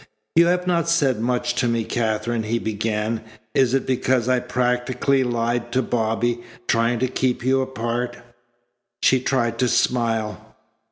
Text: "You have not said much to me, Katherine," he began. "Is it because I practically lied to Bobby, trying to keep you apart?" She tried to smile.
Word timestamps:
"You 0.35 0.47
have 0.47 0.65
not 0.65 0.89
said 0.89 1.19
much 1.21 1.53
to 1.53 1.67
me, 1.67 1.83
Katherine," 1.83 2.41
he 2.41 2.57
began. 2.57 3.21
"Is 3.53 3.75
it 3.75 3.85
because 3.85 4.27
I 4.27 4.39
practically 4.39 5.23
lied 5.23 5.71
to 5.73 5.83
Bobby, 5.83 6.39
trying 6.67 6.97
to 6.97 7.07
keep 7.07 7.45
you 7.45 7.61
apart?" 7.61 8.17
She 9.03 9.19
tried 9.19 9.59
to 9.59 9.67
smile. 9.67 10.55